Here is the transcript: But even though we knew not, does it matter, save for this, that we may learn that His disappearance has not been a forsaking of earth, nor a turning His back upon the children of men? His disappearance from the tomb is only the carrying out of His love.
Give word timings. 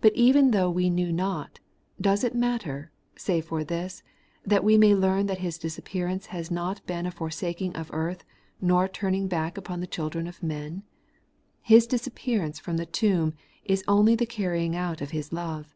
But 0.00 0.12
even 0.16 0.50
though 0.50 0.68
we 0.68 0.90
knew 0.90 1.12
not, 1.12 1.60
does 2.00 2.24
it 2.24 2.34
matter, 2.34 2.90
save 3.14 3.44
for 3.44 3.62
this, 3.62 4.02
that 4.44 4.64
we 4.64 4.76
may 4.76 4.96
learn 4.96 5.26
that 5.26 5.38
His 5.38 5.58
disappearance 5.58 6.26
has 6.34 6.50
not 6.50 6.84
been 6.88 7.06
a 7.06 7.12
forsaking 7.12 7.76
of 7.76 7.88
earth, 7.92 8.24
nor 8.60 8.86
a 8.86 8.88
turning 8.88 9.22
His 9.22 9.30
back 9.30 9.56
upon 9.56 9.78
the 9.78 9.86
children 9.86 10.26
of 10.26 10.42
men? 10.42 10.82
His 11.62 11.86
disappearance 11.86 12.58
from 12.58 12.78
the 12.78 12.84
tomb 12.86 13.34
is 13.64 13.84
only 13.86 14.16
the 14.16 14.26
carrying 14.26 14.74
out 14.74 15.00
of 15.00 15.12
His 15.12 15.32
love. 15.32 15.72